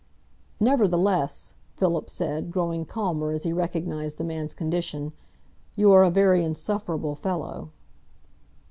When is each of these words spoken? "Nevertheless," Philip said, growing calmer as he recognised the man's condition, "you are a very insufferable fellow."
"Nevertheless," 0.59 1.53
Philip 1.77 2.09
said, 2.09 2.49
growing 2.51 2.85
calmer 2.85 3.29
as 3.33 3.43
he 3.43 3.53
recognised 3.53 4.17
the 4.17 4.23
man's 4.23 4.55
condition, 4.55 5.13
"you 5.75 5.91
are 5.91 6.01
a 6.03 6.09
very 6.09 6.43
insufferable 6.43 7.13
fellow." 7.13 7.69